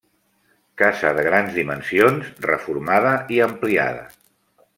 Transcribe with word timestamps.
Casa 0.81 1.11
de 1.17 1.25
grans 1.27 1.53
dimensions 1.59 2.31
reformada 2.51 3.13
i 3.37 3.45
ampliada. 3.49 4.07